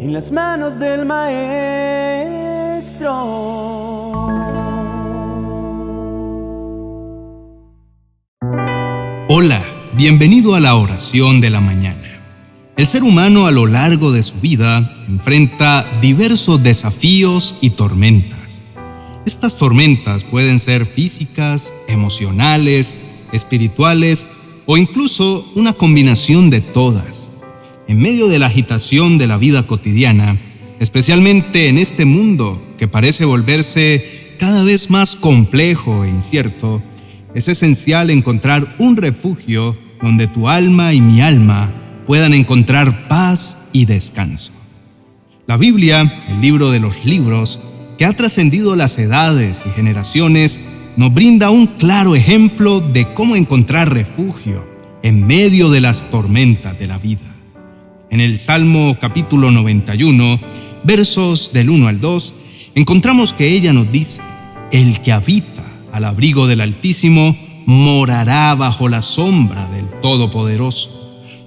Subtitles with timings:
[0.00, 1.50] en las manos del Maestro.
[9.28, 12.18] Hola, bienvenido a la oración de la mañana.
[12.78, 18.62] El ser humano a lo largo de su vida enfrenta diversos desafíos y tormentas.
[19.26, 22.94] Estas tormentas pueden ser físicas, emocionales,
[23.32, 24.26] espirituales
[24.64, 27.29] o incluso una combinación de todas
[27.90, 30.38] en medio de la agitación de la vida cotidiana,
[30.78, 36.80] especialmente en este mundo que parece volverse cada vez más complejo e incierto,
[37.34, 41.72] es esencial encontrar un refugio donde tu alma y mi alma
[42.06, 44.52] puedan encontrar paz y descanso.
[45.48, 47.58] La Biblia, el libro de los libros,
[47.98, 50.60] que ha trascendido las edades y generaciones,
[50.96, 54.64] nos brinda un claro ejemplo de cómo encontrar refugio
[55.02, 57.39] en medio de las tormentas de la vida.
[58.10, 60.40] En el Salmo capítulo 91,
[60.82, 62.34] versos del 1 al 2,
[62.74, 64.20] encontramos que ella nos dice,
[64.72, 70.90] el que habita al abrigo del Altísimo morará bajo la sombra del Todopoderoso.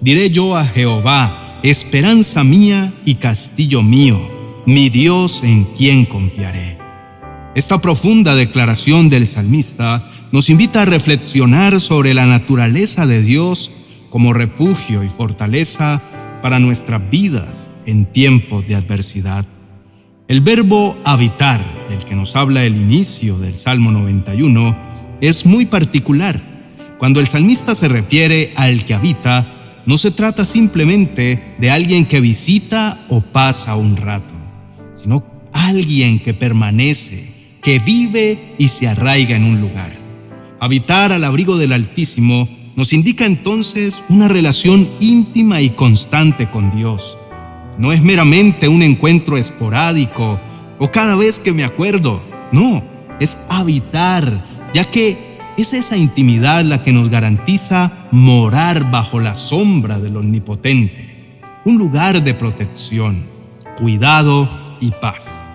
[0.00, 4.20] Diré yo a Jehová, esperanza mía y castillo mío,
[4.66, 6.76] mi Dios en quien confiaré.
[7.54, 13.70] Esta profunda declaración del salmista nos invita a reflexionar sobre la naturaleza de Dios
[14.10, 16.02] como refugio y fortaleza
[16.42, 19.44] para nuestras vidas en tiempos de adversidad.
[20.28, 24.76] El verbo habitar, del que nos habla el inicio del Salmo 91,
[25.20, 26.40] es muy particular.
[26.98, 32.20] Cuando el salmista se refiere al que habita, no se trata simplemente de alguien que
[32.20, 34.34] visita o pasa un rato,
[34.94, 39.96] sino alguien que permanece, que vive y se arraiga en un lugar.
[40.60, 42.48] Habitar al abrigo del Altísimo
[42.78, 47.18] nos indica entonces una relación íntima y constante con Dios.
[47.76, 50.38] No es meramente un encuentro esporádico
[50.78, 52.84] o cada vez que me acuerdo, no,
[53.18, 55.18] es habitar, ya que
[55.56, 62.22] es esa intimidad la que nos garantiza morar bajo la sombra del Omnipotente, un lugar
[62.22, 63.24] de protección,
[63.76, 64.48] cuidado
[64.80, 65.50] y paz.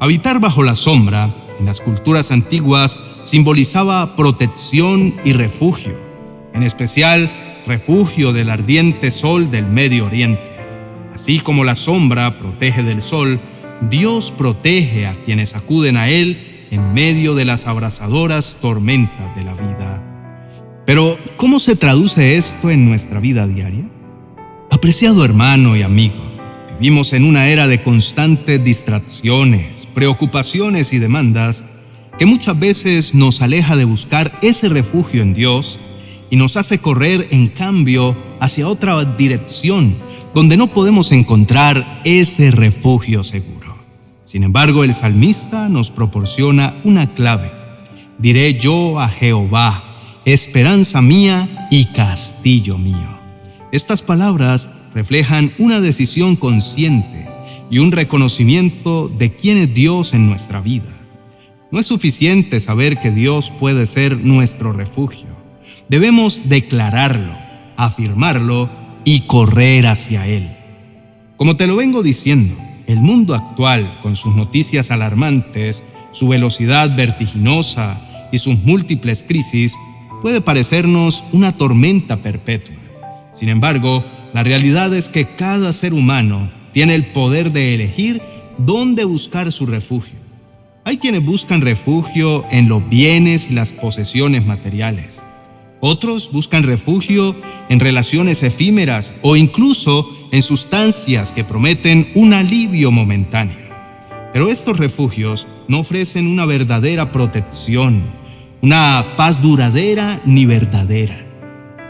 [0.00, 1.30] Habitar bajo la sombra,
[1.60, 6.07] en las culturas antiguas, simbolizaba protección y refugio
[6.54, 7.30] en especial
[7.66, 10.50] refugio del ardiente sol del Medio Oriente.
[11.14, 13.40] Así como la sombra protege del sol,
[13.90, 19.54] Dios protege a quienes acuden a Él en medio de las abrasadoras tormentas de la
[19.54, 20.02] vida.
[20.84, 23.84] Pero, ¿cómo se traduce esto en nuestra vida diaria?
[24.70, 26.16] Apreciado hermano y amigo,
[26.78, 31.64] vivimos en una era de constantes distracciones, preocupaciones y demandas
[32.18, 35.78] que muchas veces nos aleja de buscar ese refugio en Dios
[36.30, 39.94] y nos hace correr en cambio hacia otra dirección
[40.34, 43.76] donde no podemos encontrar ese refugio seguro.
[44.24, 47.50] Sin embargo, el salmista nos proporciona una clave.
[48.18, 53.18] Diré yo a Jehová, esperanza mía y castillo mío.
[53.72, 57.26] Estas palabras reflejan una decisión consciente
[57.70, 60.94] y un reconocimiento de quién es Dios en nuestra vida.
[61.70, 65.38] No es suficiente saber que Dios puede ser nuestro refugio
[65.88, 67.36] debemos declararlo,
[67.76, 68.70] afirmarlo
[69.04, 70.48] y correr hacia Él.
[71.36, 72.56] Como te lo vengo diciendo,
[72.86, 79.76] el mundo actual, con sus noticias alarmantes, su velocidad vertiginosa y sus múltiples crisis,
[80.22, 82.76] puede parecernos una tormenta perpetua.
[83.32, 84.04] Sin embargo,
[84.34, 88.20] la realidad es que cada ser humano tiene el poder de elegir
[88.58, 90.16] dónde buscar su refugio.
[90.84, 95.22] Hay quienes buscan refugio en los bienes y las posesiones materiales.
[95.80, 97.36] Otros buscan refugio
[97.68, 103.68] en relaciones efímeras o incluso en sustancias que prometen un alivio momentáneo.
[104.32, 108.02] Pero estos refugios no ofrecen una verdadera protección,
[108.60, 111.24] una paz duradera ni verdadera.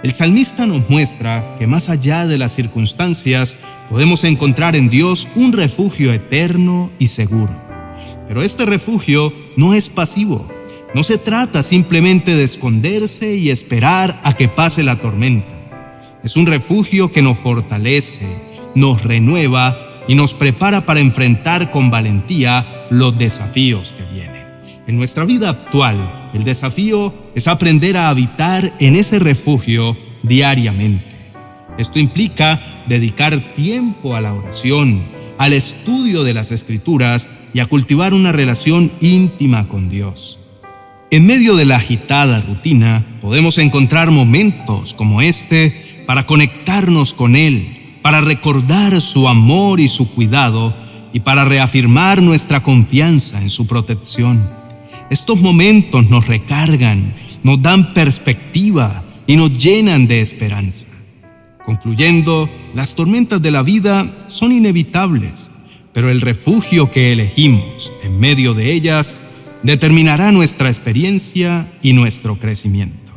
[0.02, 3.56] El salmista nos muestra que más allá de las circunstancias
[3.90, 7.50] podemos encontrar en Dios un refugio eterno y seguro.
[8.28, 10.46] Pero este refugio no es pasivo,
[10.94, 15.54] no se trata simplemente de esconderse y esperar a que pase la tormenta.
[16.24, 18.26] Es un refugio que nos fortalece,
[18.74, 19.76] nos renueva
[20.08, 24.46] y nos prepara para enfrentar con valentía los desafíos que vienen.
[24.86, 31.16] En nuestra vida actual, el desafío es aprender a habitar en ese refugio diariamente.
[31.76, 35.04] Esto implica dedicar tiempo a la oración,
[35.36, 40.38] al estudio de las escrituras y a cultivar una relación íntima con Dios.
[41.10, 47.96] En medio de la agitada rutina, podemos encontrar momentos como este para conectarnos con Él,
[48.02, 50.76] para recordar su amor y su cuidado
[51.14, 54.38] y para reafirmar nuestra confianza en su protección.
[55.08, 60.88] Estos momentos nos recargan, nos dan perspectiva y nos llenan de esperanza.
[61.64, 65.50] Concluyendo, las tormentas de la vida son inevitables,
[65.94, 69.16] pero el refugio que elegimos en medio de ellas
[69.62, 73.12] determinará nuestra experiencia y nuestro crecimiento.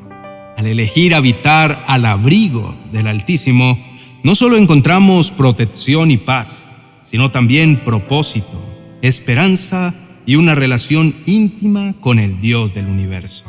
[0.57, 3.79] Al elegir habitar al abrigo del Altísimo,
[4.23, 6.67] no solo encontramos protección y paz,
[7.03, 8.63] sino también propósito,
[9.01, 9.93] esperanza
[10.25, 13.45] y una relación íntima con el Dios del universo,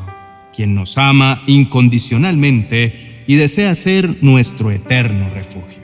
[0.55, 5.83] quien nos ama incondicionalmente y desea ser nuestro eterno refugio.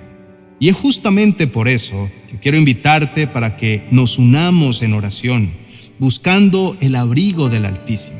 [0.61, 5.51] Y es justamente por eso que quiero invitarte para que nos unamos en oración,
[5.99, 8.19] buscando el abrigo del Altísimo.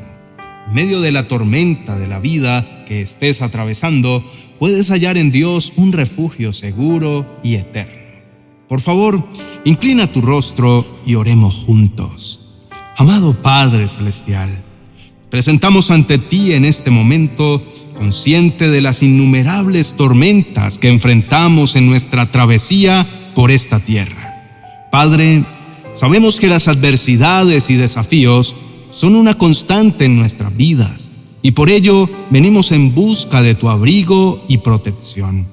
[0.67, 4.23] En medio de la tormenta de la vida que estés atravesando,
[4.59, 7.99] puedes hallar en Dios un refugio seguro y eterno.
[8.67, 9.25] Por favor,
[9.65, 12.67] inclina tu rostro y oremos juntos.
[12.97, 14.49] Amado Padre Celestial,
[15.29, 17.63] presentamos ante ti en este momento,
[17.95, 24.87] consciente de las innumerables tormentas que enfrentamos en nuestra travesía por esta tierra.
[24.91, 25.45] Padre,
[25.91, 28.55] sabemos que las adversidades y desafíos
[28.91, 34.43] son una constante en nuestras vidas y por ello venimos en busca de tu abrigo
[34.47, 35.45] y protección.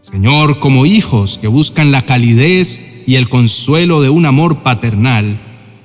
[0.00, 5.40] Señor, como hijos que buscan la calidez y el consuelo de un amor paternal,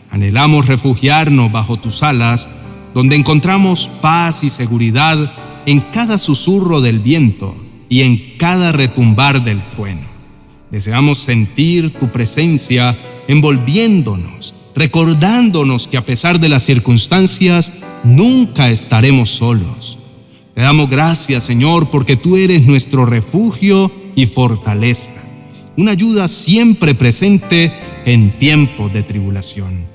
[0.09, 2.50] anhelamos refugiarnos bajo tus alas,
[2.94, 5.33] donde encontramos paz y seguridad
[5.65, 7.56] en cada susurro del viento
[7.89, 10.07] y en cada retumbar del trueno.
[10.69, 12.98] Deseamos sentir tu presencia
[13.31, 17.71] envolviéndonos, recordándonos que a pesar de las circunstancias,
[18.03, 19.97] nunca estaremos solos.
[20.53, 25.11] Te damos gracias, Señor, porque tú eres nuestro refugio y fortaleza,
[25.77, 27.71] una ayuda siempre presente
[28.05, 29.85] en tiempos de tribulación.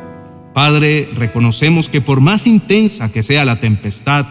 [0.55, 4.25] Padre, reconocemos que por más intensa que sea la tempestad,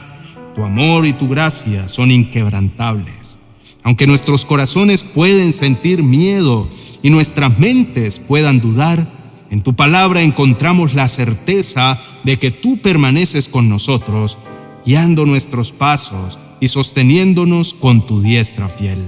[0.55, 3.37] tu amor y tu gracia son inquebrantables.
[3.83, 6.67] Aunque nuestros corazones pueden sentir miedo
[7.05, 9.07] y nuestras mentes puedan dudar,
[9.51, 14.39] en tu palabra encontramos la certeza de que tú permaneces con nosotros,
[14.83, 19.07] guiando nuestros pasos y sosteniéndonos con tu diestra fiel.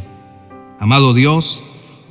[0.79, 1.63] Amado Dios,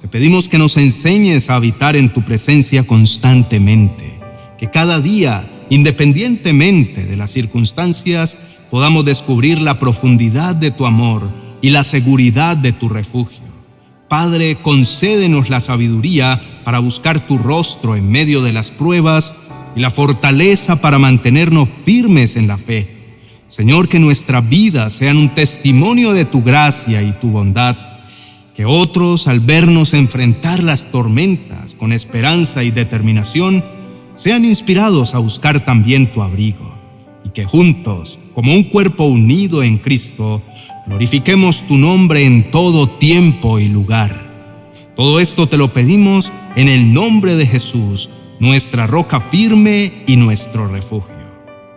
[0.03, 4.19] te pedimos que nos enseñes a habitar en tu presencia constantemente,
[4.59, 8.37] que cada día, independientemente de las circunstancias,
[8.73, 11.31] podamos descubrir la profundidad de tu amor
[11.63, 13.46] y la seguridad de tu refugio.
[14.09, 19.35] Padre, concédenos la sabiduría para buscar tu rostro en medio de las pruebas
[19.75, 22.89] y la fortaleza para mantenernos firmes en la fe.
[23.49, 27.77] Señor, que nuestra vida sean un testimonio de tu gracia y tu bondad.
[28.55, 33.65] Que otros, al vernos enfrentar las tormentas con esperanza y determinación,
[34.15, 36.75] sean inspirados a buscar también tu abrigo.
[37.25, 40.43] Y que juntos, como un cuerpo unido en Cristo,
[40.87, 44.27] glorifiquemos tu nombre en todo tiempo y lugar.
[44.95, 48.09] Todo esto te lo pedimos en el nombre de Jesús,
[48.41, 51.15] nuestra roca firme y nuestro refugio.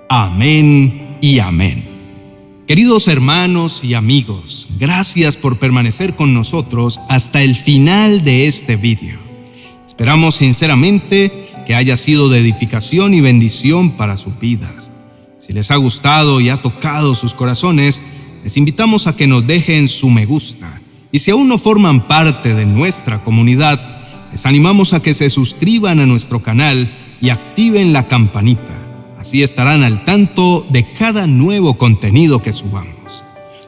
[0.10, 1.90] Amén y amén.
[2.68, 9.18] Queridos hermanos y amigos, gracias por permanecer con nosotros hasta el final de este vídeo.
[9.88, 14.92] Esperamos sinceramente que haya sido de edificación y bendición para sus vidas.
[15.40, 18.02] Si les ha gustado y ha tocado sus corazones,
[18.44, 20.80] les invitamos a que nos dejen su me gusta.
[21.12, 26.00] Y si aún no forman parte de nuestra comunidad, les animamos a que se suscriban
[26.00, 26.92] a nuestro canal
[27.22, 28.76] y activen la campanita.
[29.20, 33.24] Así estarán al tanto de cada nuevo contenido que subamos.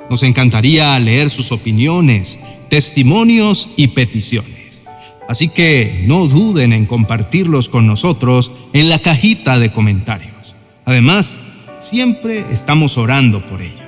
[0.09, 4.81] Nos encantaría leer sus opiniones, testimonios y peticiones.
[5.27, 10.55] Así que no duden en compartirlos con nosotros en la cajita de comentarios.
[10.85, 11.39] Además,
[11.79, 13.80] siempre estamos orando por ellos.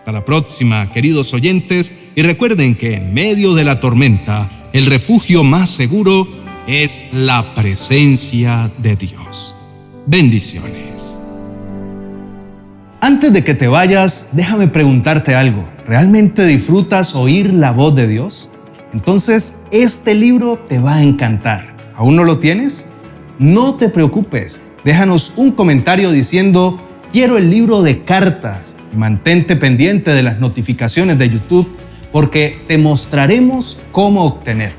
[0.00, 5.44] Hasta la próxima, queridos oyentes, y recuerden que en medio de la tormenta, el refugio
[5.44, 6.26] más seguro
[6.66, 9.54] es la presencia de Dios.
[10.06, 11.18] Bendiciones.
[13.02, 15.68] Antes de que te vayas, déjame preguntarte algo.
[15.86, 18.50] ¿Realmente disfrutas oír la voz de Dios?
[18.94, 21.76] Entonces, este libro te va a encantar.
[21.94, 22.86] ¿Aún no lo tienes?
[23.38, 24.62] No te preocupes.
[24.82, 26.80] Déjanos un comentario diciendo,
[27.12, 31.68] quiero el libro de cartas Mantente pendiente de las notificaciones de YouTube
[32.12, 34.78] porque te mostraremos cómo obtenerlo.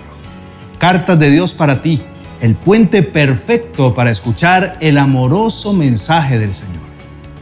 [0.78, 2.02] Cartas de Dios para ti,
[2.42, 6.82] el puente perfecto para escuchar el amoroso mensaje del Señor.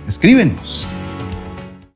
[0.07, 0.88] Escríbenos.